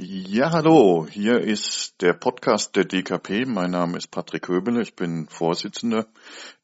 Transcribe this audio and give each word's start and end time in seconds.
Ja, 0.00 0.52
hallo, 0.52 1.08
hier 1.10 1.40
ist 1.40 2.00
der 2.02 2.12
Podcast 2.12 2.76
der 2.76 2.84
DKP. 2.84 3.46
Mein 3.46 3.72
Name 3.72 3.98
ist 3.98 4.12
Patrick 4.12 4.46
Höbele, 4.46 4.80
ich 4.80 4.94
bin 4.94 5.26
Vorsitzender 5.28 6.06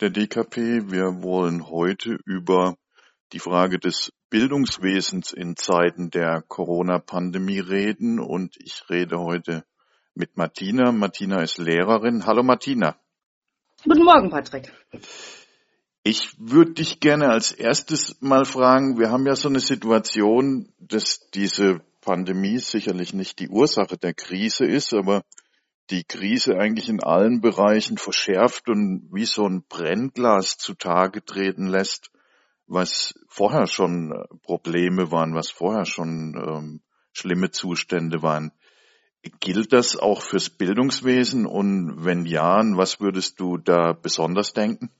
der 0.00 0.10
DKP. 0.10 0.92
Wir 0.92 1.20
wollen 1.20 1.68
heute 1.68 2.16
über 2.26 2.76
die 3.32 3.40
Frage 3.40 3.80
des 3.80 4.12
Bildungswesens 4.30 5.32
in 5.32 5.56
Zeiten 5.56 6.10
der 6.10 6.44
Corona-Pandemie 6.46 7.58
reden 7.58 8.20
und 8.20 8.54
ich 8.60 8.84
rede 8.88 9.18
heute 9.18 9.64
mit 10.14 10.36
Martina. 10.36 10.92
Martina 10.92 11.42
ist 11.42 11.58
Lehrerin. 11.58 12.26
Hallo 12.26 12.44
Martina. 12.44 12.96
Guten 13.82 14.04
Morgen, 14.04 14.30
Patrick. 14.30 14.72
Ich 16.04 16.36
würde 16.38 16.74
dich 16.74 17.00
gerne 17.00 17.30
als 17.30 17.50
erstes 17.50 18.16
mal 18.20 18.44
fragen, 18.44 18.96
wir 18.96 19.10
haben 19.10 19.26
ja 19.26 19.34
so 19.34 19.48
eine 19.48 19.58
Situation, 19.58 20.72
dass 20.78 21.28
diese 21.30 21.80
Pandemie 22.04 22.58
sicherlich 22.58 23.14
nicht 23.14 23.38
die 23.38 23.48
Ursache 23.48 23.96
der 23.96 24.14
Krise 24.14 24.64
ist, 24.64 24.92
aber 24.94 25.22
die 25.90 26.04
Krise 26.04 26.56
eigentlich 26.58 26.88
in 26.88 27.02
allen 27.02 27.40
Bereichen 27.40 27.98
verschärft 27.98 28.68
und 28.68 29.08
wie 29.12 29.26
so 29.26 29.46
ein 29.46 29.64
Brennglas 29.68 30.56
zutage 30.56 31.24
treten 31.24 31.66
lässt, 31.66 32.10
was 32.66 33.14
vorher 33.28 33.66
schon 33.66 34.14
Probleme 34.42 35.10
waren, 35.10 35.34
was 35.34 35.50
vorher 35.50 35.84
schon 35.84 36.34
ähm, 36.36 36.80
schlimme 37.12 37.50
Zustände 37.50 38.22
waren. 38.22 38.52
Gilt 39.40 39.72
das 39.72 39.96
auch 39.96 40.22
fürs 40.22 40.50
Bildungswesen? 40.50 41.46
Und 41.46 42.04
wenn 42.04 42.26
ja, 42.26 42.62
was 42.76 43.00
würdest 43.00 43.40
du 43.40 43.56
da 43.56 43.92
besonders 43.92 44.52
denken? 44.52 44.90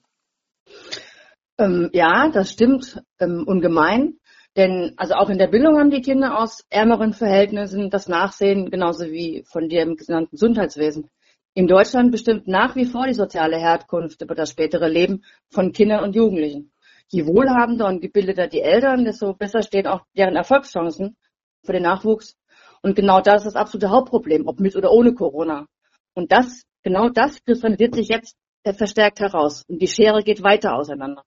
Ähm, 1.58 1.90
ja, 1.92 2.30
das 2.30 2.50
stimmt 2.52 3.02
ähm, 3.18 3.44
ungemein. 3.46 4.18
Denn 4.56 4.94
also 4.96 5.14
auch 5.14 5.30
in 5.30 5.38
der 5.38 5.48
Bildung 5.48 5.78
haben 5.78 5.90
die 5.90 6.00
Kinder 6.00 6.38
aus 6.38 6.64
ärmeren 6.70 7.12
Verhältnissen 7.12 7.90
das 7.90 8.08
Nachsehen, 8.08 8.70
genauso 8.70 9.06
wie 9.06 9.44
von 9.50 9.68
dem 9.68 9.96
genannten 9.96 10.32
Gesundheitswesen. 10.32 11.10
In 11.54 11.66
Deutschland 11.66 12.12
bestimmt 12.12 12.46
nach 12.46 12.76
wie 12.76 12.84
vor 12.84 13.06
die 13.06 13.14
soziale 13.14 13.58
Herkunft 13.58 14.22
über 14.22 14.34
das 14.34 14.50
spätere 14.50 14.88
Leben 14.88 15.24
von 15.50 15.72
Kindern 15.72 16.04
und 16.04 16.14
Jugendlichen. 16.14 16.72
Je 17.08 17.26
wohlhabender 17.26 17.86
und 17.86 18.00
gebildeter 18.00 18.46
die 18.46 18.60
Eltern, 18.60 19.04
desto 19.04 19.34
besser 19.34 19.62
stehen 19.62 19.86
auch 19.86 20.02
deren 20.16 20.36
Erfolgschancen 20.36 21.16
für 21.64 21.72
den 21.72 21.82
Nachwuchs. 21.82 22.36
Und 22.82 22.96
genau 22.96 23.20
das 23.20 23.44
ist 23.44 23.54
das 23.54 23.60
absolute 23.60 23.90
Hauptproblem, 23.90 24.46
ob 24.46 24.60
mit 24.60 24.76
oder 24.76 24.90
ohne 24.90 25.14
Corona. 25.14 25.66
Und 26.14 26.32
das, 26.32 26.62
genau 26.82 27.08
das 27.08 27.42
kristallisiert 27.44 27.94
sich 27.94 28.08
jetzt 28.08 28.36
verstärkt 28.64 29.20
heraus. 29.20 29.64
Und 29.68 29.80
die 29.80 29.88
Schere 29.88 30.22
geht 30.22 30.42
weiter 30.42 30.74
auseinander. 30.74 31.22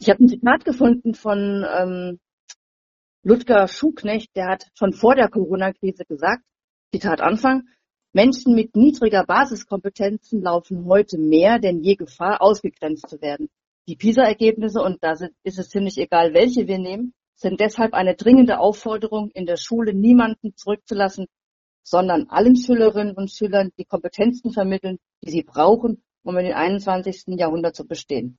Ich 0.00 0.08
habe 0.08 0.24
ein 0.24 0.28
Zitat 0.28 0.64
gefunden 0.64 1.14
von 1.14 1.64
ähm, 1.68 2.18
Ludger 3.22 3.68
Schuknecht, 3.68 4.34
der 4.34 4.46
hat 4.46 4.66
schon 4.74 4.94
vor 4.94 5.14
der 5.14 5.28
Corona-Krise 5.28 6.04
gesagt, 6.06 6.42
Zitat 6.92 7.20
Anfang, 7.20 7.68
Menschen 8.12 8.54
mit 8.54 8.74
niedriger 8.74 9.24
Basiskompetenzen 9.24 10.42
laufen 10.42 10.86
heute 10.86 11.18
mehr 11.18 11.58
denn 11.58 11.80
je 11.80 11.96
Gefahr, 11.96 12.40
ausgegrenzt 12.40 13.08
zu 13.08 13.20
werden. 13.20 13.48
Die 13.86 13.96
PISA-Ergebnisse, 13.96 14.80
und 14.80 15.02
da 15.02 15.12
ist 15.12 15.58
es 15.58 15.68
ziemlich 15.68 15.98
egal, 15.98 16.32
welche 16.32 16.66
wir 16.66 16.78
nehmen, 16.78 17.12
sind 17.34 17.60
deshalb 17.60 17.92
eine 17.94 18.14
dringende 18.14 18.58
Aufforderung, 18.58 19.30
in 19.30 19.46
der 19.46 19.56
Schule 19.56 19.94
niemanden 19.94 20.56
zurückzulassen, 20.56 21.26
sondern 21.82 22.26
allen 22.28 22.56
Schülerinnen 22.56 23.14
und 23.14 23.30
Schülern 23.30 23.70
die 23.78 23.84
Kompetenzen 23.84 24.52
vermitteln, 24.52 24.98
die 25.22 25.30
sie 25.30 25.42
brauchen, 25.42 26.02
um 26.22 26.36
in 26.38 26.46
den 26.46 26.54
21. 26.54 27.24
Jahrhundert 27.38 27.76
zu 27.76 27.86
bestehen. 27.86 28.38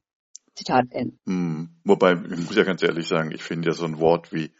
Zitat 0.54 0.86
Ende. 0.92 1.18
Hm. 1.26 1.70
Wobei, 1.84 2.14
ich 2.14 2.45
muss 2.45 2.56
ja 2.56 2.64
ganz 2.64 2.84
ehrlich 2.84 3.08
sagen, 3.08 3.32
ich 3.32 3.42
finde 3.42 3.70
ja 3.70 3.73
so 3.73 3.86
ein 3.86 4.00
Wort 4.00 4.34
wie 4.34 4.52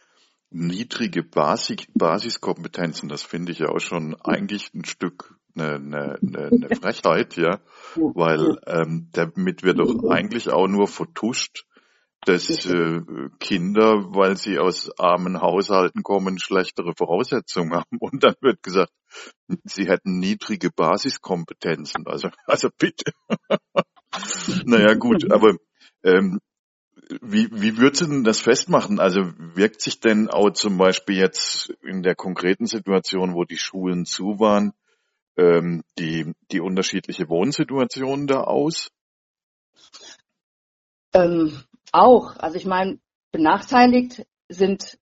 niedrige 0.52 1.22
Basis, 1.22 1.86
Basiskompetenzen, 1.94 3.08
das 3.08 3.22
finde 3.22 3.52
ich 3.52 3.58
ja 3.58 3.68
auch 3.68 3.80
schon 3.80 4.14
eigentlich 4.22 4.72
ein 4.74 4.84
Stück 4.84 5.34
eine, 5.54 5.74
eine, 5.74 6.48
eine 6.50 6.76
Frechheit, 6.76 7.36
ja, 7.36 7.60
weil 7.96 8.58
ähm, 8.66 9.08
damit 9.12 9.62
wird 9.62 9.78
doch 9.78 10.08
eigentlich 10.08 10.50
auch 10.50 10.66
nur 10.66 10.88
vertuscht, 10.88 11.64
dass 12.24 12.66
äh, 12.66 13.00
Kinder, 13.40 14.14
weil 14.14 14.36
sie 14.36 14.58
aus 14.58 14.90
armen 14.98 15.40
Haushalten 15.40 16.02
kommen, 16.02 16.38
schlechtere 16.38 16.94
Voraussetzungen 16.96 17.74
haben. 17.74 17.98
Und 17.98 18.22
dann 18.22 18.34
wird 18.40 18.62
gesagt, 18.62 18.92
sie 19.64 19.88
hätten 19.88 20.20
niedrige 20.20 20.70
Basiskompetenzen. 20.70 22.06
Also, 22.06 22.30
also 22.46 22.68
bitte. 22.78 23.12
naja, 24.64 24.94
gut, 24.94 25.30
aber 25.32 25.56
ähm, 26.04 26.38
wie, 27.20 27.48
wie 27.52 27.78
würdest 27.78 28.02
du 28.02 28.06
denn 28.06 28.24
das 28.24 28.40
festmachen? 28.40 29.00
Also 29.00 29.20
wirkt 29.36 29.80
sich 29.80 30.00
denn 30.00 30.28
auch 30.28 30.50
zum 30.50 30.78
Beispiel 30.78 31.16
jetzt 31.16 31.70
in 31.82 32.02
der 32.02 32.14
konkreten 32.14 32.66
Situation, 32.66 33.34
wo 33.34 33.44
die 33.44 33.58
Schulen 33.58 34.04
zu 34.04 34.38
waren, 34.38 34.72
ähm, 35.36 35.82
die, 35.98 36.32
die 36.50 36.60
unterschiedliche 36.60 37.28
Wohnsituation 37.28 38.26
da 38.26 38.42
aus? 38.42 38.90
Ähm, 41.14 41.62
auch. 41.92 42.36
Also 42.36 42.56
ich 42.56 42.66
meine, 42.66 42.98
benachteiligt 43.32 44.24
sind 44.48 44.98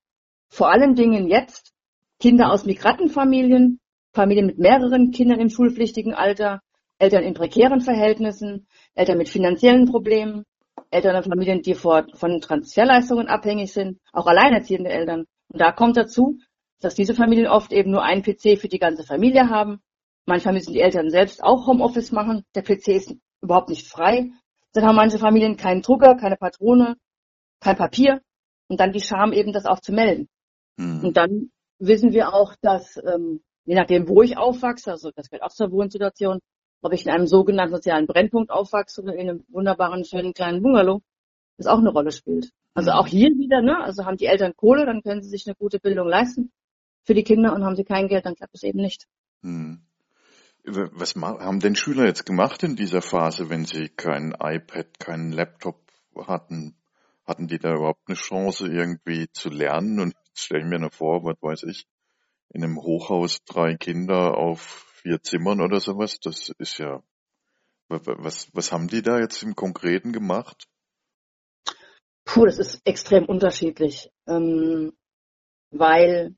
vor 0.48 0.70
allen 0.70 0.94
Dingen 0.94 1.28
jetzt 1.28 1.72
Kinder 2.18 2.50
aus 2.50 2.64
Migrantenfamilien, 2.64 3.80
Familien 4.12 4.46
mit 4.46 4.58
mehreren 4.58 5.12
Kindern 5.12 5.40
im 5.40 5.50
schulpflichtigen 5.50 6.14
Alter, 6.14 6.62
Eltern 6.98 7.22
in 7.22 7.34
prekären 7.34 7.80
Verhältnissen, 7.80 8.66
Eltern 8.94 9.18
mit 9.18 9.28
finanziellen 9.28 9.86
Problemen, 9.86 10.44
Eltern 10.90 11.16
und 11.16 11.24
Familien, 11.24 11.62
die 11.62 11.74
von 11.74 12.40
Transferleistungen 12.40 13.28
abhängig 13.28 13.72
sind, 13.72 13.98
auch 14.12 14.26
alleinerziehende 14.26 14.90
Eltern. 14.90 15.26
Und 15.48 15.60
da 15.60 15.72
kommt 15.72 15.96
dazu, 15.96 16.38
dass 16.80 16.94
diese 16.94 17.14
Familien 17.14 17.46
oft 17.46 17.72
eben 17.72 17.90
nur 17.90 18.02
einen 18.02 18.22
PC 18.22 18.58
für 18.58 18.68
die 18.68 18.78
ganze 18.78 19.04
Familie 19.04 19.48
haben. 19.48 19.80
Manchmal 20.26 20.54
müssen 20.54 20.72
die 20.72 20.80
Eltern 20.80 21.10
selbst 21.10 21.42
auch 21.42 21.66
Homeoffice 21.66 22.12
machen. 22.12 22.44
Der 22.54 22.62
PC 22.62 22.88
ist 22.88 23.14
überhaupt 23.40 23.68
nicht 23.68 23.86
frei. 23.86 24.30
Dann 24.72 24.84
haben 24.84 24.96
manche 24.96 25.18
Familien 25.18 25.56
keinen 25.56 25.82
Drucker, 25.82 26.16
keine 26.16 26.36
Patrone, 26.36 26.96
kein 27.60 27.76
Papier. 27.76 28.20
Und 28.68 28.80
dann 28.80 28.92
die 28.92 29.00
Scham 29.00 29.32
eben, 29.32 29.52
das 29.52 29.66
auch 29.66 29.80
zu 29.80 29.92
melden. 29.92 30.28
Mhm. 30.76 31.04
Und 31.04 31.16
dann 31.16 31.50
wissen 31.78 32.12
wir 32.12 32.32
auch, 32.32 32.54
dass, 32.60 32.96
ähm, 32.96 33.42
je 33.64 33.74
nachdem, 33.74 34.08
wo 34.08 34.22
ich 34.22 34.38
aufwachse, 34.38 34.92
also 34.92 35.10
das 35.14 35.28
gehört 35.28 35.44
auch 35.44 35.54
zur 35.54 35.72
Wohnsituation, 35.72 36.40
ob 36.82 36.92
ich 36.92 37.04
in 37.04 37.12
einem 37.12 37.26
sogenannten 37.26 37.74
sozialen 37.74 38.06
Brennpunkt 38.06 38.50
aufwachse 38.50 39.02
oder 39.02 39.14
in 39.14 39.28
einem 39.28 39.44
wunderbaren, 39.48 40.04
schönen 40.04 40.32
kleinen 40.32 40.62
Bungalow, 40.62 41.02
das 41.56 41.66
auch 41.66 41.78
eine 41.78 41.90
Rolle 41.90 42.12
spielt. 42.12 42.50
Also 42.74 42.92
auch 42.92 43.06
hier 43.06 43.30
wieder, 43.30 43.62
ne, 43.62 43.82
also 43.82 44.04
haben 44.04 44.16
die 44.16 44.26
Eltern 44.26 44.54
Kohle, 44.56 44.86
dann 44.86 45.02
können 45.02 45.22
sie 45.22 45.28
sich 45.28 45.46
eine 45.46 45.56
gute 45.56 45.80
Bildung 45.80 46.08
leisten 46.08 46.52
für 47.02 47.14
die 47.14 47.24
Kinder 47.24 47.54
und 47.54 47.64
haben 47.64 47.76
sie 47.76 47.84
kein 47.84 48.08
Geld, 48.08 48.26
dann 48.26 48.34
klappt 48.34 48.54
es 48.54 48.62
eben 48.62 48.80
nicht. 48.80 49.06
Hm. 49.42 49.80
Was 50.64 51.14
haben 51.14 51.60
denn 51.60 51.74
Schüler 51.74 52.04
jetzt 52.04 52.26
gemacht 52.26 52.62
in 52.62 52.76
dieser 52.76 53.00
Phase, 53.00 53.48
wenn 53.48 53.64
sie 53.64 53.88
kein 53.88 54.34
iPad, 54.38 54.98
keinen 54.98 55.32
Laptop 55.32 55.80
hatten? 56.16 56.76
Hatten 57.24 57.48
die 57.48 57.58
da 57.58 57.74
überhaupt 57.74 58.02
eine 58.06 58.16
Chance, 58.16 58.66
irgendwie 58.66 59.28
zu 59.32 59.48
lernen? 59.48 60.00
Und 60.00 60.14
jetzt 60.26 60.44
stelle 60.44 60.62
ich 60.62 60.68
mir 60.68 60.78
nur 60.78 60.90
vor, 60.90 61.24
was 61.24 61.36
weiß 61.40 61.62
ich, 61.64 61.86
in 62.50 62.62
einem 62.62 62.76
Hochhaus 62.76 63.42
drei 63.44 63.76
Kinder 63.76 64.36
auf 64.36 64.89
vier 65.02 65.22
Zimmern 65.22 65.60
oder 65.60 65.80
sowas. 65.80 66.18
Das 66.20 66.50
ist 66.58 66.78
ja, 66.78 67.02
was, 67.88 68.48
was 68.54 68.72
haben 68.72 68.88
die 68.88 69.02
da 69.02 69.18
jetzt 69.18 69.42
im 69.42 69.54
Konkreten 69.54 70.12
gemacht? 70.12 70.66
Puh, 72.24 72.46
das 72.46 72.58
ist 72.58 72.80
extrem 72.84 73.24
unterschiedlich, 73.24 74.10
ähm, 74.26 74.92
weil 75.70 76.36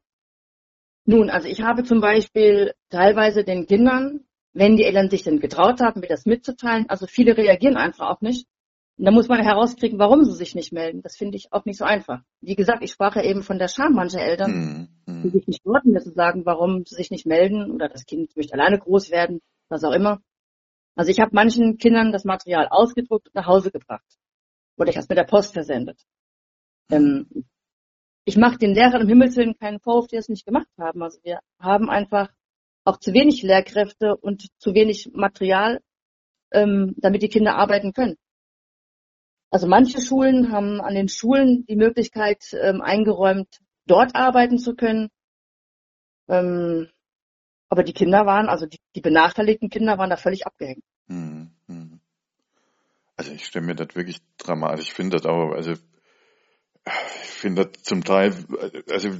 nun, 1.05 1.31
also 1.31 1.49
ich 1.49 1.61
habe 1.63 1.83
zum 1.83 2.01
Beispiel 2.01 2.75
teilweise 2.89 3.45
den 3.45 3.67
Kindern, 3.67 4.25
wenn 4.53 4.77
die 4.77 4.85
Eltern 4.85 5.11
sich 5.11 5.25
denn 5.25 5.41
getraut 5.41 5.81
haben, 5.81 6.01
mir 6.01 6.09
das 6.09 6.27
mitzuteilen, 6.27 6.89
also 6.89 7.07
viele 7.07 7.37
reagieren 7.37 7.77
einfach 7.77 8.09
auch 8.09 8.21
nicht, 8.21 8.47
und 9.03 9.07
da 9.07 9.11
muss 9.11 9.27
man 9.27 9.43
herauskriegen, 9.43 9.99
warum 9.99 10.23
sie 10.23 10.37
sich 10.37 10.55
nicht 10.55 10.73
melden. 10.73 11.03
Das 11.03 11.17
finde 11.17 11.37
ich 11.37 11.53
auch 11.53 11.65
nicht 11.65 11.77
so 11.77 11.85
einfach. 11.85 12.21
Wie 12.41 12.55
gesagt, 12.55 12.85
ich 12.85 12.93
sprach 12.93 13.17
ja 13.17 13.25
eben 13.25 13.43
von 13.43 13.59
der 13.59 13.67
Scham 13.67 13.95
mancher 13.95 14.21
Eltern, 14.21 14.91
mhm. 15.07 15.23
die 15.25 15.31
sich 15.31 15.49
nicht 15.49 15.67
wollten, 15.67 15.99
zu 15.99 16.13
sagen, 16.13 16.47
warum 16.47 16.85
sie 16.87 16.95
sich 16.95 17.11
nicht 17.11 17.27
melden 17.27 17.73
oder 17.73 17.89
das 17.89 18.07
Kind 18.07 18.37
möchte 18.37 18.55
alleine 18.55 18.79
groß 18.79 19.11
werden, 19.11 19.41
was 19.69 19.83
auch 19.83 19.91
immer. 19.91 20.21
Also 20.95 21.11
ich 21.11 21.19
habe 21.19 21.33
manchen 21.35 21.79
Kindern 21.79 22.13
das 22.13 22.23
Material 22.23 22.69
ausgedruckt 22.71 23.27
und 23.27 23.35
nach 23.35 23.49
Hause 23.49 23.73
gebracht. 23.73 24.07
Oder 24.77 24.91
ich 24.91 24.95
habe 24.95 25.03
es 25.03 25.09
mit 25.09 25.19
der 25.19 25.25
Post 25.25 25.53
versendet. 25.53 26.01
Ähm, 26.89 27.27
ich 28.25 28.37
mache 28.37 28.59
den 28.59 28.73
Lehrern 28.73 29.01
im 29.01 29.09
Himmelswillen 29.09 29.59
keinen 29.59 29.81
Vorwurf, 29.81 30.07
die 30.07 30.17
es 30.17 30.29
nicht 30.29 30.47
gemacht 30.47 30.69
haben. 30.79 31.03
Also 31.03 31.19
wir 31.25 31.41
haben 31.59 31.91
einfach 31.91 32.31
auch 32.85 32.99
zu 32.99 33.13
wenig 33.13 33.43
Lehrkräfte 33.43 34.17
und 34.17 34.47
zu 34.59 34.75
wenig 34.75 35.11
Material, 35.13 35.81
ähm, 36.53 36.95
damit 36.99 37.23
die 37.23 37.29
Kinder 37.29 37.57
arbeiten 37.57 37.93
können. 37.93 38.17
Also 39.53 39.67
manche 39.67 40.01
Schulen 40.01 40.51
haben 40.51 40.81
an 40.81 40.95
den 40.95 41.11
Schulen 41.11 41.67
die 41.67 41.77
Möglichkeit 41.77 42.43
ähm, 42.55 42.81
eingeräumt, 42.81 43.61
dort 43.87 44.17
arbeiten 44.17 44.57
zu 44.57 44.75
können. 44.75 45.11
Ähm, 46.27 46.89
aber 47.69 47.83
die 47.83 47.93
Kinder 47.93 48.25
waren, 48.25 48.49
also 48.49 48.65
die, 48.65 48.79
die, 48.97 49.03
benachteiligten 49.03 49.69
Kinder 49.69 49.99
waren 49.99 50.09
da 50.09 50.17
völlig 50.17 50.47
abgehängt. 50.47 50.83
Hm, 51.09 51.51
hm. 51.67 52.01
Also 53.17 53.33
ich 53.33 53.45
stelle 53.45 53.67
mir 53.67 53.75
das 53.75 53.95
wirklich 53.95 54.23
dramatisch. 54.39 54.87
Ich 54.87 54.95
finde 54.95 55.19
das 55.19 55.27
auch, 55.27 55.53
also 55.53 55.73
ich 55.73 55.79
finde 57.29 57.67
das 57.67 57.83
zum 57.83 58.05
Teil, 58.05 58.35
also 58.89 59.11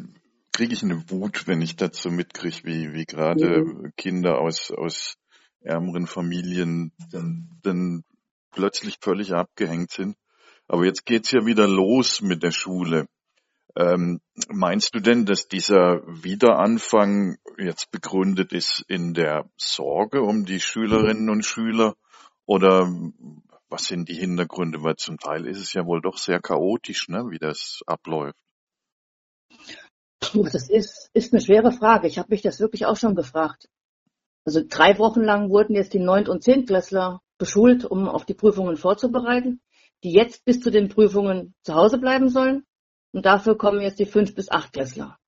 kriege 0.51 0.73
ich 0.73 0.83
eine 0.83 1.11
Wut, 1.11 1.47
wenn 1.47 1.61
ich 1.61 1.77
dazu 1.77 2.11
mitkriege, 2.11 2.65
wie, 2.65 2.95
wie 2.95 3.05
gerade 3.05 3.65
Mhm. 3.65 3.93
Kinder 3.99 4.39
aus, 4.39 4.71
aus 4.71 5.19
ärmeren 5.61 6.07
Familien 6.07 6.93
dann, 7.11 7.51
dann 7.63 8.05
plötzlich 8.51 8.97
völlig 9.03 9.35
abgehängt 9.35 9.91
sind. 9.91 10.17
Aber 10.69 10.85
jetzt 10.85 11.05
geht's 11.05 11.31
ja 11.33 11.45
wieder 11.45 11.69
los 11.69 12.21
mit 12.21 12.43
der 12.43 12.53
Schule. 12.53 13.07
Ähm, 13.75 14.21
meinst 14.49 14.95
du 14.95 15.01
denn, 15.01 15.25
dass 15.25 15.49
dieser 15.49 16.03
Wiederanfang 16.07 17.39
jetzt 17.59 17.91
begründet 17.91 18.53
ist 18.53 18.85
in 18.87 19.15
der 19.15 19.49
Sorge 19.57 20.23
um 20.23 20.45
die 20.45 20.61
Schülerinnen 20.61 21.31
und 21.31 21.45
Schüler 21.45 21.95
oder 22.45 22.93
was 23.69 23.87
sind 23.87 24.11
die 24.11 24.15
Hintergründe? 24.15 24.83
Weil 24.83 24.97
zum 24.97 25.19
Teil 25.19 25.47
ist 25.47 25.59
es 25.59 25.73
ja 25.73 25.87
wohl 25.87 26.03
doch 26.03 26.19
sehr 26.19 26.41
chaotisch, 26.41 27.09
ne, 27.09 27.25
wie 27.31 27.39
das 27.39 27.81
abläuft. 27.87 28.37
Das 30.35 30.69
ist, 30.69 31.11
ist 31.15 31.33
eine 31.33 31.43
schwere 31.43 31.73
Frage. 31.73 32.07
Ich 32.07 32.19
habe 32.19 32.29
mich 32.31 32.43
das 32.43 32.61
wirklich 32.61 32.87
auch 32.87 32.97
schon 32.97 33.15
gefragt. 33.15 33.69
Also 34.45 34.61
drei 34.67 34.99
Wochen 34.99 35.23
lang 35.23 35.51
wurden 35.51 35.75
jetzt 35.75 35.95
die 35.95 35.99
Neunt- 35.99 36.29
und 36.29 36.43
Zehntklässler 36.43 37.23
beschult, 37.39 37.85
um 37.85 38.09
auf 38.09 38.25
die 38.25 38.35
Prüfungen 38.35 38.77
vorzubereiten, 38.77 39.61
die 40.03 40.13
jetzt 40.13 40.45
bis 40.45 40.61
zu 40.61 40.71
den 40.71 40.89
Prüfungen 40.89 41.55
zu 41.63 41.75
Hause 41.75 41.99
bleiben 41.99 42.29
sollen. 42.29 42.65
Und 43.13 43.27
dafür 43.27 43.57
kommen 43.57 43.81
jetzt 43.81 43.99
die 43.99 44.07
Fünf- 44.07 44.35
bis 44.35 44.51
Achtklässler. 44.51 45.19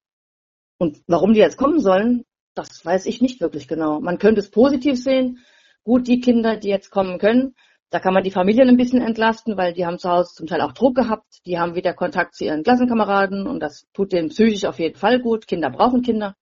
Und 0.78 1.02
warum 1.06 1.34
die 1.34 1.40
jetzt 1.40 1.56
kommen 1.56 1.80
sollen, 1.80 2.24
das 2.54 2.84
weiß 2.84 3.06
ich 3.06 3.20
nicht 3.20 3.40
wirklich 3.40 3.68
genau. 3.68 4.00
Man 4.00 4.18
könnte 4.18 4.40
es 4.40 4.50
positiv 4.50 5.02
sehen. 5.02 5.44
Gut, 5.82 6.08
die 6.08 6.20
Kinder, 6.20 6.56
die 6.56 6.68
jetzt 6.68 6.90
kommen 6.90 7.18
können, 7.18 7.54
da 7.90 8.00
kann 8.00 8.14
man 8.14 8.24
die 8.24 8.30
Familien 8.30 8.68
ein 8.68 8.76
bisschen 8.76 9.02
entlasten, 9.02 9.56
weil 9.56 9.72
die 9.72 9.86
haben 9.86 9.98
zu 9.98 10.10
Hause 10.10 10.34
zum 10.34 10.46
Teil 10.46 10.60
auch 10.62 10.72
Druck 10.72 10.96
gehabt. 10.96 11.46
Die 11.46 11.58
haben 11.58 11.74
wieder 11.74 11.94
Kontakt 11.94 12.34
zu 12.34 12.44
ihren 12.44 12.64
Klassenkameraden 12.64 13.46
und 13.46 13.60
das 13.60 13.86
tut 13.92 14.12
denen 14.12 14.30
psychisch 14.30 14.64
auf 14.64 14.78
jeden 14.78 14.96
Fall 14.96 15.20
gut. 15.20 15.46
Kinder 15.46 15.70
brauchen 15.70 16.02
Kinder. 16.02 16.34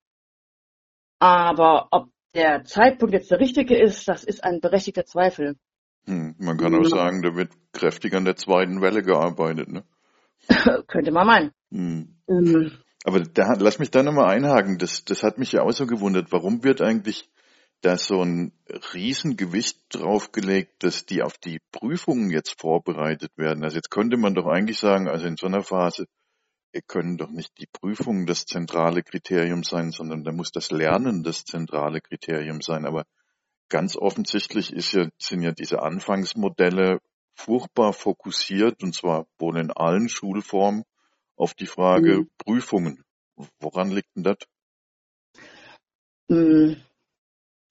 Aber 1.19 1.88
ob 1.90 2.08
der 2.34 2.64
Zeitpunkt 2.64 3.12
jetzt 3.12 3.31
der 3.31 3.40
richtige 3.40 3.76
ist, 3.76 4.08
das 4.08 4.25
ist 4.25 4.43
ein 4.44 4.61
berechtigter 4.61 5.05
Zweifel. 5.05 5.56
Hm, 6.06 6.34
man 6.38 6.56
kann 6.56 6.75
auch 6.75 6.82
Ja. 6.82 6.88
sagen, 6.88 7.22
da 7.22 7.34
wird 7.37 7.52
kräftig 7.72 8.14
an 8.14 8.25
der 8.25 8.37
zweiten 8.37 8.81
Welle 8.81 9.02
gearbeitet, 9.02 9.69
ne? 9.69 9.84
Könnte 10.88 11.12
man 11.12 11.26
meinen. 11.26 11.50
Hm. 11.70 12.16
Ähm, 12.28 12.72
Aber 13.04 13.20
da, 13.20 13.54
lass 13.58 13.78
mich 13.78 13.90
da 13.90 14.02
nochmal 14.02 14.31
einhaken. 14.34 14.78
Das, 14.78 15.04
das 15.04 15.22
hat 15.22 15.38
mich 15.38 15.52
ja 15.52 15.62
auch 15.62 15.72
so 15.72 15.87
gewundert. 15.87 16.32
Warum 16.32 16.64
wird 16.64 16.81
eigentlich 16.82 17.28
da 17.81 17.96
so 17.96 18.22
ein 18.22 18.52
Riesengewicht 18.94 19.78
draufgelegt, 19.90 20.84
dass 20.84 21.04
die 21.06 21.22
auf 21.22 21.38
die 21.38 21.60
Prüfungen 21.72 22.31
jetzt 22.31 22.60
vorbereitet 22.60 23.32
werden? 23.37 23.64
Also 23.64 23.76
jetzt 23.76 23.90
könnte 23.90 24.16
man 24.16 24.34
doch 24.34 24.46
eigentlich 24.46 24.78
sagen, 24.78 25.08
also 25.08 25.26
in 25.26 25.37
so 25.37 25.46
einer 25.46 25.62
Phase, 25.62 26.06
wir 26.72 26.82
können 26.82 27.16
doch 27.19 27.31
nicht 27.31 27.52
die 27.58 27.66
Prüfungen 27.72 28.26
das 28.26 28.44
zentrale 28.46 29.02
Kriterium 29.02 29.62
sein, 29.62 29.90
sondern 29.90 30.25
da 30.25 30.32
muss 30.32 30.52
das 30.52 30.70
Lernen 30.70 31.22
das 31.22 31.44
zentrale 31.44 32.00
Kriterium 32.00 32.60
sein. 32.60 32.87
Aber 32.87 33.05
ganz 33.72 33.96
offensichtlich 33.96 34.72
ist 34.72 34.92
ja, 34.92 35.08
sind 35.19 35.42
ja 35.42 35.52
diese 35.52 35.82
Anfangsmodelle 35.82 37.00
furchtbar 37.34 37.94
fokussiert, 37.94 38.82
und 38.82 38.94
zwar 38.94 39.26
wohl 39.38 39.58
in 39.58 39.72
allen 39.72 40.10
Schulformen, 40.10 40.84
auf 41.36 41.54
die 41.54 41.66
Frage 41.66 42.20
Mhm. 42.20 42.30
Prüfungen. 42.38 43.02
Woran 43.58 43.90
liegt 43.90 44.14
denn 44.14 44.24
das? 44.24 44.36
mh, 46.28 46.76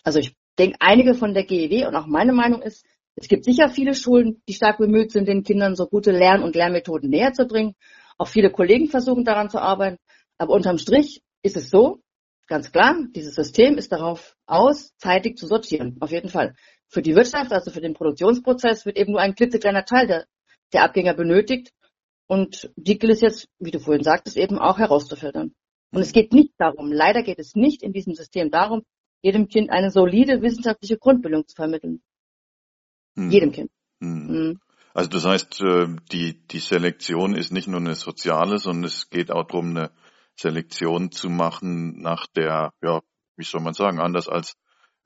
Also 0.03 0.19
ich 0.19 0.35
denke, 0.57 0.77
einige 0.79 1.13
von 1.13 1.33
der 1.35 1.45
GEW 1.45 1.87
und 1.87 1.95
auch 1.95 2.07
meine 2.07 2.33
Meinung 2.33 2.63
ist, 2.63 2.85
es 3.15 3.27
gibt 3.27 3.45
sicher 3.45 3.69
viele 3.69 3.93
Schulen, 3.93 4.41
die 4.49 4.53
stark 4.53 4.79
bemüht 4.79 5.11
sind, 5.11 5.27
den 5.27 5.43
Kindern 5.43 5.75
so 5.75 5.85
gute 5.85 6.11
Lern- 6.11 6.43
und 6.43 6.55
Lernmethoden 6.55 7.09
näher 7.09 7.33
zu 7.33 7.45
bringen. 7.45 7.75
Auch 8.17 8.27
viele 8.27 8.51
Kollegen 8.51 8.87
versuchen 8.89 9.25
daran 9.25 9.49
zu 9.51 9.59
arbeiten. 9.61 9.97
Aber 10.39 10.53
unterm 10.53 10.79
Strich 10.79 11.21
ist 11.43 11.57
es 11.57 11.69
so, 11.69 12.01
ganz 12.47 12.71
klar, 12.71 12.95
dieses 13.15 13.35
System 13.35 13.77
ist 13.77 13.91
darauf 13.91 14.35
aus, 14.45 14.95
zeitig 14.97 15.37
zu 15.37 15.47
sortieren. 15.47 15.97
Auf 15.99 16.11
jeden 16.11 16.29
Fall. 16.29 16.55
Für 16.87 17.01
die 17.01 17.15
Wirtschaft, 17.15 17.51
also 17.51 17.71
für 17.71 17.81
den 17.81 17.93
Produktionsprozess, 17.93 18.85
wird 18.85 18.97
eben 18.97 19.13
nur 19.13 19.21
ein 19.21 19.35
klitzekleiner 19.35 19.85
Teil 19.85 20.07
der, 20.07 20.25
der 20.73 20.83
Abgänger 20.83 21.13
benötigt. 21.13 21.71
Und 22.27 22.71
die 22.75 22.97
gilt 22.97 23.13
es 23.13 23.21
jetzt, 23.21 23.47
wie 23.59 23.71
du 23.71 23.79
vorhin 23.79 24.03
sagtest, 24.03 24.37
eben 24.37 24.57
auch 24.57 24.77
herauszufiltern. 24.77 25.53
Und 25.91 26.01
es 26.01 26.13
geht 26.13 26.33
nicht 26.33 26.53
darum, 26.57 26.91
leider 26.91 27.23
geht 27.23 27.39
es 27.39 27.55
nicht 27.55 27.83
in 27.83 27.91
diesem 27.93 28.13
System 28.13 28.49
darum, 28.49 28.83
jedem 29.21 29.47
Kind 29.47 29.69
eine 29.69 29.91
solide 29.91 30.41
wissenschaftliche 30.41 30.97
Grundbildung 30.97 31.47
zu 31.47 31.55
vermitteln. 31.55 32.01
Hm. 33.15 33.29
Jedem 33.29 33.51
Kind. 33.51 33.71
Hm. 34.01 34.27
Mhm. 34.27 34.59
Also 34.93 35.09
das 35.09 35.25
heißt, 35.25 35.61
äh, 35.61 35.87
die, 36.11 36.45
die 36.47 36.59
Selektion 36.59 37.35
ist 37.35 37.51
nicht 37.51 37.67
nur 37.67 37.79
eine 37.79 37.95
soziale, 37.95 38.57
sondern 38.57 38.85
es 38.85 39.09
geht 39.09 39.31
auch 39.31 39.47
darum, 39.47 39.71
eine 39.71 39.91
Selektion 40.41 41.11
zu 41.11 41.29
machen 41.29 42.01
nach 42.01 42.27
der, 42.35 42.73
ja, 42.81 43.01
wie 43.37 43.43
soll 43.43 43.61
man 43.61 43.73
sagen, 43.73 43.99
anders 43.99 44.27
als 44.27 44.55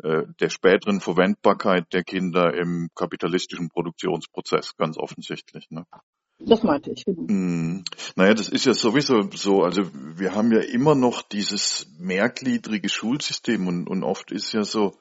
äh, 0.03 0.23
der 0.39 0.49
späteren 0.49 0.99
Verwendbarkeit 0.99 1.85
der 1.93 2.03
Kinder 2.03 2.53
im 2.53 2.89
kapitalistischen 2.95 3.69
Produktionsprozess, 3.69 4.75
ganz 4.77 4.97
offensichtlich. 4.97 5.67
Ne? 5.69 5.85
Das 6.39 6.63
meinte 6.63 6.91
ich. 6.91 7.05
Genau. 7.05 7.27
Hm. 7.27 7.83
Naja, 8.15 8.33
das 8.33 8.49
ist 8.49 8.65
ja 8.65 8.73
sowieso 8.73 9.29
so. 9.31 9.63
Also 9.63 9.89
wir 9.93 10.35
haben 10.35 10.51
ja 10.51 10.59
immer 10.59 10.95
noch 10.95 11.21
dieses 11.21 11.87
mehrgliedrige 11.97 12.89
Schulsystem 12.89 13.67
und, 13.67 13.87
und 13.87 14.03
oft 14.03 14.31
ist 14.31 14.51
ja 14.51 14.63
so, 14.63 14.97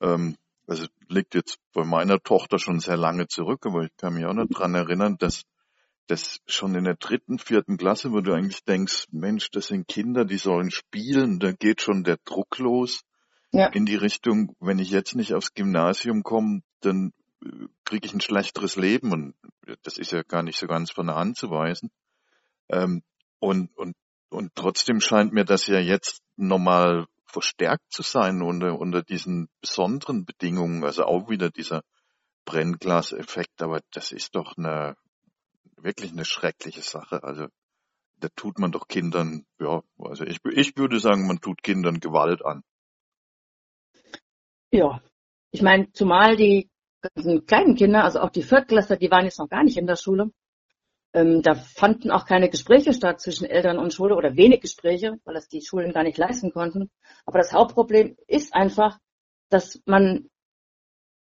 ähm, 0.00 0.36
also 0.66 0.86
liegt 1.08 1.34
jetzt 1.34 1.58
bei 1.74 1.84
meiner 1.84 2.18
Tochter 2.18 2.58
schon 2.58 2.80
sehr 2.80 2.96
lange 2.96 3.26
zurück, 3.26 3.66
aber 3.66 3.82
ich 3.82 3.96
kann 3.96 4.14
mich 4.14 4.24
auch 4.24 4.34
noch 4.34 4.46
dran 4.46 4.74
erinnern, 4.74 5.16
dass 5.18 5.42
das 6.10 6.40
schon 6.46 6.74
in 6.74 6.84
der 6.84 6.96
dritten, 6.96 7.38
vierten 7.38 7.76
Klasse, 7.76 8.12
wo 8.12 8.20
du 8.20 8.32
eigentlich 8.32 8.64
denkst, 8.64 9.06
Mensch, 9.12 9.50
das 9.50 9.68
sind 9.68 9.88
Kinder, 9.88 10.24
die 10.24 10.38
sollen 10.38 10.70
spielen, 10.70 11.38
da 11.38 11.52
geht 11.52 11.82
schon 11.82 12.04
der 12.04 12.18
Druck 12.24 12.58
los 12.58 13.02
Ja. 13.52 13.66
in 13.68 13.86
die 13.86 13.96
Richtung, 13.96 14.56
wenn 14.60 14.78
ich 14.78 14.90
jetzt 14.90 15.14
nicht 15.14 15.34
aufs 15.34 15.54
Gymnasium 15.54 16.22
komme, 16.22 16.62
dann 16.80 17.12
äh, 17.44 17.66
kriege 17.84 18.06
ich 18.06 18.14
ein 18.14 18.20
schlechteres 18.20 18.76
Leben 18.76 19.12
und 19.12 19.34
das 19.82 19.98
ist 19.98 20.12
ja 20.12 20.22
gar 20.22 20.42
nicht 20.42 20.58
so 20.58 20.66
ganz 20.66 20.90
von 20.90 21.06
der 21.06 21.16
Hand 21.16 21.36
zu 21.36 21.50
weisen. 21.50 21.90
Ähm, 22.68 23.02
und, 23.38 23.76
und, 23.76 23.96
und 24.30 24.52
trotzdem 24.54 25.00
scheint 25.00 25.32
mir 25.32 25.44
das 25.44 25.66
ja 25.66 25.78
jetzt 25.78 26.22
nochmal 26.36 27.06
verstärkt 27.26 27.92
zu 27.92 28.02
sein 28.02 28.42
unter, 28.42 28.78
unter 28.78 29.02
diesen 29.02 29.48
besonderen 29.60 30.24
Bedingungen, 30.24 30.84
also 30.84 31.04
auch 31.04 31.28
wieder 31.30 31.50
dieser 31.50 31.82
Brennglaseffekt, 32.44 33.62
aber 33.62 33.80
das 33.92 34.12
ist 34.12 34.34
doch 34.34 34.56
eine, 34.56 34.96
wirklich 35.82 36.12
eine 36.12 36.24
schreckliche 36.24 36.82
Sache. 36.82 37.22
Also 37.22 37.46
da 38.18 38.28
tut 38.36 38.58
man 38.58 38.72
doch 38.72 38.88
Kindern, 38.88 39.46
ja, 39.58 39.82
also 39.98 40.24
ich, 40.24 40.40
ich 40.44 40.76
würde 40.76 41.00
sagen, 41.00 41.26
man 41.26 41.40
tut 41.40 41.62
Kindern 41.62 42.00
Gewalt 42.00 42.44
an. 42.44 42.62
Ja. 44.70 45.00
Ich 45.52 45.62
meine, 45.62 45.90
zumal 45.92 46.36
die 46.36 46.70
ganzen 47.00 47.44
kleinen 47.44 47.74
Kinder, 47.74 48.04
also 48.04 48.20
auch 48.20 48.30
die 48.30 48.42
Viertklässler, 48.42 48.96
die 48.96 49.10
waren 49.10 49.24
jetzt 49.24 49.38
noch 49.38 49.48
gar 49.48 49.64
nicht 49.64 49.76
in 49.76 49.86
der 49.86 49.96
Schule. 49.96 50.30
Ähm, 51.12 51.42
da 51.42 51.54
fanden 51.54 52.12
auch 52.12 52.24
keine 52.24 52.48
Gespräche 52.48 52.92
statt 52.92 53.20
zwischen 53.20 53.46
Eltern 53.46 53.78
und 53.78 53.92
Schule 53.92 54.14
oder 54.14 54.36
wenig 54.36 54.60
Gespräche, 54.60 55.18
weil 55.24 55.34
das 55.34 55.48
die 55.48 55.60
Schulen 55.60 55.92
gar 55.92 56.04
nicht 56.04 56.18
leisten 56.18 56.52
konnten. 56.52 56.90
Aber 57.26 57.38
das 57.38 57.52
Hauptproblem 57.52 58.16
ist 58.28 58.54
einfach, 58.54 58.98
dass 59.48 59.82
man 59.86 60.30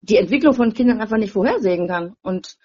die 0.00 0.16
Entwicklung 0.16 0.54
von 0.54 0.74
Kindern 0.74 1.00
einfach 1.00 1.18
nicht 1.18 1.32
vorhersehen 1.32 1.86
kann. 1.86 2.16
Und, 2.22 2.56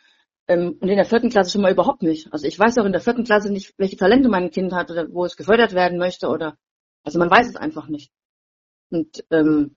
ähm, 0.48 0.78
und 0.80 0.88
in 0.88 0.96
der 0.96 1.06
vierten 1.06 1.30
Klasse 1.30 1.52
schon 1.52 1.62
mal 1.62 1.72
überhaupt 1.72 2.04
nicht. 2.04 2.32
Also 2.32 2.46
ich 2.48 2.58
weiß 2.58 2.78
auch 2.78 2.86
in 2.86 2.92
der 2.92 3.02
vierten 3.02 3.24
Klasse 3.24 3.52
nicht, 3.52 3.74
welche 3.78 3.98
Talente 3.98 4.30
mein 4.30 4.52
Kind 4.52 4.74
hat 4.74 4.92
oder 4.92 5.08
wo 5.12 5.25
es 5.25 5.38
gefördert 5.38 5.74
werden 5.74 5.98
möchte 5.98 6.28
oder 6.28 6.58
also 7.04 7.20
man 7.20 7.30
weiß 7.30 7.48
es 7.48 7.56
einfach 7.56 7.88
nicht. 7.88 8.12
Und 8.90 9.24
ähm, 9.32 9.75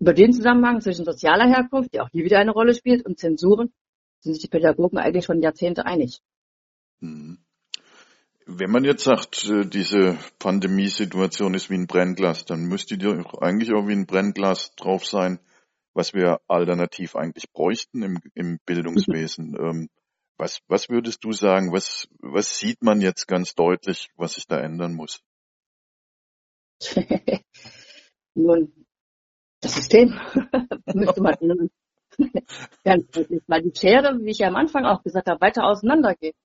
über 0.00 0.14
den 0.14 0.32
Zusammenhang 0.32 0.80
zwischen 0.80 1.04
sozialer 1.04 1.48
Herkunft, 1.48 1.92
die 1.92 2.00
auch 2.00 2.10
hier 2.10 2.24
wieder 2.24 2.38
eine 2.38 2.52
Rolle 2.52 2.74
spielt, 2.74 3.04
und 3.04 3.18
Zensuren 3.18 3.72
sind 4.20 4.34
sich 4.34 4.42
die 4.42 4.48
Pädagogen 4.48 4.98
eigentlich 4.98 5.24
schon 5.24 5.42
Jahrzehnte 5.42 5.86
einig. 5.86 6.20
Hm. 7.00 7.38
Wenn 8.46 8.70
man 8.70 8.84
jetzt 8.84 9.04
sagt, 9.04 9.44
äh, 9.50 9.66
diese 9.66 10.16
Pandemiesituation 10.38 11.54
ist 11.54 11.68
wie 11.68 11.74
ein 11.74 11.86
Brennglas, 11.86 12.44
dann 12.46 12.64
müsste 12.64 12.96
die 12.96 13.06
eigentlich 13.06 13.72
auch 13.74 13.86
wie 13.86 13.92
ein 13.92 14.06
Brennglas 14.06 14.74
drauf 14.74 15.04
sein, 15.04 15.38
was 15.98 16.14
wir 16.14 16.40
alternativ 16.46 17.16
eigentlich 17.16 17.50
bräuchten 17.50 18.02
im, 18.02 18.20
im 18.34 18.58
Bildungswesen. 18.64 19.54
Ähm, 19.58 19.88
was, 20.40 20.60
was 20.68 20.88
würdest 20.88 21.24
du 21.24 21.32
sagen, 21.32 21.72
was, 21.72 22.06
was 22.20 22.60
sieht 22.60 22.80
man 22.80 23.00
jetzt 23.00 23.26
ganz 23.26 23.56
deutlich, 23.56 24.08
was 24.14 24.34
sich 24.34 24.46
da 24.46 24.60
ändern 24.60 24.94
muss? 24.94 25.20
Nun, 28.34 28.86
das 29.60 29.74
System 29.74 30.14
müsste 30.94 31.20
man 31.20 31.34
ändern. 31.34 31.70
Ganz 32.84 33.10
deutlich, 33.10 33.42
weil 33.48 33.62
die 33.62 33.76
Schere, 33.76 34.16
wie 34.20 34.30
ich 34.30 34.38
ja 34.38 34.46
am 34.46 34.54
Anfang 34.54 34.84
auch 34.84 35.02
gesagt 35.02 35.28
habe, 35.28 35.40
weiter 35.40 35.64
auseinandergeht. 35.64 36.36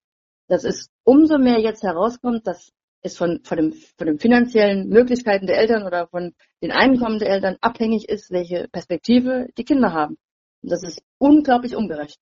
Das 0.48 0.64
ist 0.64 0.90
umso 1.04 1.38
mehr 1.38 1.60
jetzt 1.60 1.84
herauskommt, 1.84 2.48
dass 2.48 2.72
es 3.04 3.18
von, 3.18 3.42
von, 3.44 3.58
dem, 3.58 3.74
von 3.98 4.08
den 4.08 4.18
finanziellen 4.18 4.88
Möglichkeiten 4.88 5.46
der 5.46 5.58
Eltern 5.58 5.84
oder 5.84 6.08
von 6.08 6.34
den 6.62 6.72
Einkommen 6.72 7.20
der 7.20 7.30
Eltern 7.30 7.58
abhängig 7.62 8.10
ist, 8.10 8.32
welche 8.32 8.68
Perspektive 8.70 9.48
die 9.58 9.66
Kinder 9.66 9.94
haben. 9.94 10.18
Und 10.62 10.72
das 10.72 10.84
ist 10.84 11.04
unglaublich 11.20 11.76
ungerecht. 11.76 12.18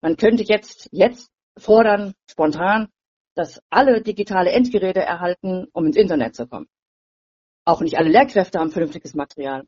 Man 0.00 0.16
könnte 0.16 0.44
jetzt, 0.44 0.88
jetzt 0.92 1.30
fordern, 1.58 2.14
spontan, 2.30 2.88
dass 3.34 3.60
alle 3.70 4.02
digitale 4.02 4.50
Endgeräte 4.50 5.00
erhalten, 5.00 5.66
um 5.72 5.86
ins 5.86 5.96
Internet 5.96 6.34
zu 6.34 6.46
kommen. 6.46 6.68
Auch 7.64 7.80
nicht 7.80 7.98
alle 7.98 8.10
Lehrkräfte 8.10 8.58
haben 8.58 8.70
vernünftiges 8.70 9.14
Material, 9.14 9.66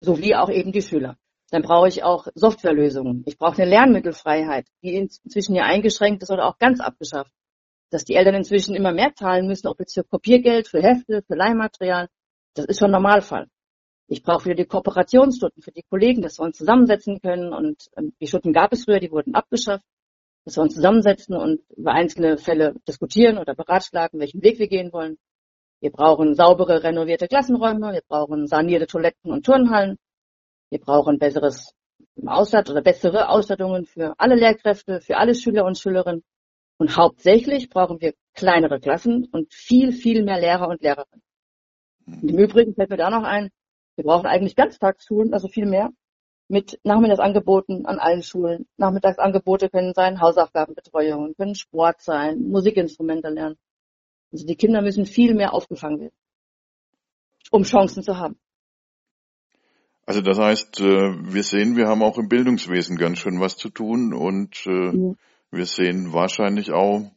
sowie 0.00 0.34
auch 0.34 0.50
eben 0.50 0.72
die 0.72 0.82
Schüler. 0.82 1.16
Dann 1.50 1.62
brauche 1.62 1.88
ich 1.88 2.04
auch 2.04 2.28
Softwarelösungen. 2.34 3.24
Ich 3.26 3.38
brauche 3.38 3.60
eine 3.60 3.70
Lernmittelfreiheit, 3.70 4.68
die 4.82 4.94
inzwischen 4.94 5.54
ja 5.54 5.64
eingeschränkt 5.64 6.22
ist 6.22 6.30
oder 6.30 6.46
auch 6.46 6.58
ganz 6.58 6.80
abgeschafft. 6.80 7.32
Dass 7.90 8.04
die 8.04 8.14
Eltern 8.14 8.36
inzwischen 8.36 8.74
immer 8.74 8.92
mehr 8.92 9.14
zahlen 9.14 9.46
müssen, 9.46 9.66
ob 9.66 9.80
jetzt 9.80 9.94
für 9.94 10.04
Kopiergeld, 10.04 10.68
für 10.68 10.82
Hefte, 10.82 11.22
für 11.26 11.34
Leihmaterial, 11.34 12.08
das 12.54 12.66
ist 12.66 12.78
schon 12.78 12.90
Normalfall. 12.90 13.48
Ich 14.06 14.24
brauche 14.24 14.46
wieder 14.46 14.56
die 14.56 14.64
Kooperationsstunden 14.64 15.62
für 15.62 15.70
die 15.70 15.84
Kollegen, 15.88 16.20
dass 16.20 16.38
wir 16.38 16.44
uns 16.44 16.58
zusammensetzen 16.58 17.20
können. 17.20 17.52
Und 17.52 17.88
ähm, 17.96 18.12
die 18.20 18.26
Stunden 18.26 18.52
gab 18.52 18.72
es 18.72 18.84
früher, 18.84 18.98
die 18.98 19.12
wurden 19.12 19.34
abgeschafft. 19.34 19.84
Dass 20.44 20.56
wir 20.56 20.62
uns 20.62 20.74
zusammensetzen 20.74 21.36
und 21.36 21.60
über 21.76 21.92
einzelne 21.92 22.36
Fälle 22.38 22.74
diskutieren 22.88 23.38
oder 23.38 23.54
beratschlagen, 23.54 24.18
welchen 24.18 24.42
Weg 24.42 24.58
wir 24.58 24.68
gehen 24.68 24.92
wollen. 24.92 25.16
Wir 25.80 25.92
brauchen 25.92 26.34
saubere, 26.34 26.82
renovierte 26.82 27.28
Klassenräume. 27.28 27.92
Wir 27.92 28.02
brauchen 28.06 28.48
sanierte 28.48 28.86
Toiletten 28.86 29.30
und 29.30 29.46
Turnhallen. 29.46 29.96
Wir 30.70 30.80
brauchen 30.80 31.18
besseres 31.18 31.72
Ausstatt 32.26 32.68
oder 32.68 32.82
bessere 32.82 33.28
Ausstattungen 33.28 33.86
für 33.86 34.14
alle 34.18 34.34
Lehrkräfte, 34.34 35.00
für 35.00 35.18
alle 35.18 35.34
Schüler 35.34 35.64
und 35.64 35.78
Schülerinnen. 35.78 36.24
Und 36.80 36.96
hauptsächlich 36.96 37.68
brauchen 37.68 38.00
wir 38.00 38.14
kleinere 38.32 38.80
Klassen 38.80 39.28
und 39.32 39.52
viel, 39.52 39.92
viel 39.92 40.24
mehr 40.24 40.40
Lehrer 40.40 40.66
und 40.66 40.80
Lehrerinnen. 40.80 41.22
Und 42.06 42.30
Im 42.30 42.38
Übrigen 42.38 42.74
fällt 42.74 42.88
mir 42.88 42.96
da 42.96 43.10
noch 43.10 43.22
ein, 43.22 43.50
wir 43.96 44.04
brauchen 44.04 44.24
eigentlich 44.24 44.56
Ganztagsschulen, 44.56 45.34
also 45.34 45.46
viel 45.48 45.66
mehr, 45.66 45.90
mit 46.48 46.80
Nachmittagsangeboten 46.82 47.84
an 47.84 47.98
allen 47.98 48.22
Schulen. 48.22 48.66
Nachmittagsangebote 48.78 49.68
können 49.68 49.92
sein 49.92 50.22
Hausaufgabenbetreuung, 50.22 51.34
können 51.36 51.54
Sport 51.54 52.00
sein, 52.00 52.48
Musikinstrumente 52.48 53.28
lernen. 53.28 53.58
Also 54.32 54.46
die 54.46 54.56
Kinder 54.56 54.80
müssen 54.80 55.04
viel 55.04 55.34
mehr 55.34 55.52
aufgefangen 55.52 56.00
werden, 56.00 56.14
um 57.50 57.64
Chancen 57.64 58.02
zu 58.02 58.16
haben. 58.16 58.38
Also 60.06 60.22
das 60.22 60.38
heißt, 60.38 60.80
äh, 60.80 61.12
wir 61.34 61.42
sehen, 61.42 61.76
wir 61.76 61.88
haben 61.88 62.02
auch 62.02 62.16
im 62.16 62.28
Bildungswesen 62.28 62.96
ganz 62.96 63.18
schön 63.18 63.38
was 63.38 63.58
zu 63.58 63.68
tun 63.68 64.14
und 64.14 64.66
äh, 64.66 64.96
ja. 64.96 65.14
Wir 65.50 65.66
sehen 65.66 66.12
wahrscheinlich 66.12 66.72
auch, 66.72 67.10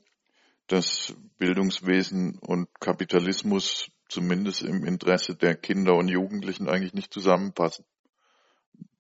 dass 0.68 1.16
Bildungswesen 1.38 2.40
und 2.40 2.68
Kapitalismus 2.80 3.90
zumindest 4.10 4.64
im 4.64 4.86
Interesse 4.86 5.36
der 5.36 5.56
Kinder 5.56 5.96
und 5.96 6.08
Jugendlichen 6.08 6.70
eigentlich 6.70 6.94
nicht 6.94 7.14
zusammenpassen. 7.14 7.86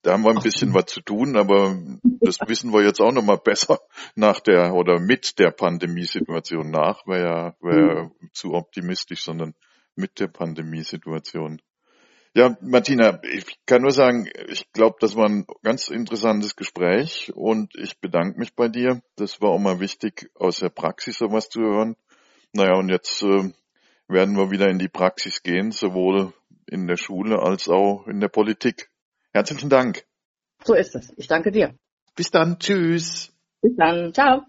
Da 0.01 0.13
haben 0.13 0.23
wir 0.23 0.31
ein 0.31 0.43
bisschen 0.43 0.73
was 0.73 0.87
zu 0.87 1.01
tun, 1.01 1.37
aber 1.37 1.77
das 2.19 2.37
wissen 2.45 2.73
wir 2.73 2.83
jetzt 2.83 2.99
auch 2.99 3.13
noch 3.13 3.23
mal 3.23 3.37
besser 3.37 3.79
nach 4.15 4.41
der 4.41 4.73
oder 4.73 4.99
mit 4.99 5.39
der 5.39 5.51
Pandemiesituation 5.51 6.69
nach. 6.71 7.07
Wäre 7.07 7.23
ja, 7.23 7.55
wär 7.61 8.03
mhm. 8.03 8.29
zu 8.33 8.53
optimistisch, 8.53 9.23
sondern 9.23 9.55
mit 9.95 10.19
der 10.19 10.27
Pandemiesituation. 10.27 11.61
Ja, 12.35 12.57
Martina, 12.61 13.19
ich 13.23 13.59
kann 13.67 13.83
nur 13.83 13.91
sagen, 13.91 14.27
ich 14.47 14.71
glaube, 14.71 14.97
das 14.99 15.15
war 15.15 15.29
ein 15.29 15.45
ganz 15.61 15.89
interessantes 15.89 16.55
Gespräch 16.55 17.31
und 17.35 17.75
ich 17.75 17.99
bedanke 17.99 18.39
mich 18.39 18.55
bei 18.55 18.69
dir. 18.69 19.03
Das 19.17 19.39
war 19.39 19.51
auch 19.51 19.59
mal 19.59 19.79
wichtig, 19.79 20.31
aus 20.33 20.57
der 20.59 20.69
Praxis 20.69 21.19
sowas 21.19 21.49
zu 21.49 21.61
hören. 21.61 21.95
Naja, 22.51 22.75
und 22.75 22.89
jetzt 22.89 23.21
äh, 23.21 23.51
werden 24.07 24.35
wir 24.35 24.49
wieder 24.49 24.67
in 24.67 24.79
die 24.79 24.89
Praxis 24.89 25.43
gehen, 25.43 25.71
sowohl 25.71 26.33
in 26.65 26.87
der 26.87 26.97
Schule 26.97 27.39
als 27.39 27.69
auch 27.69 28.07
in 28.07 28.19
der 28.19 28.29
Politik. 28.29 28.89
Herzlichen 29.31 29.69
Dank. 29.69 30.03
So 30.63 30.73
ist 30.73 30.95
es. 30.95 31.13
Ich 31.17 31.27
danke 31.27 31.51
dir. 31.51 31.75
Bis 32.15 32.31
dann. 32.31 32.57
Tschüss. 32.57 33.31
Bis 33.61 33.75
dann. 33.75 34.11
Ciao. 34.11 34.43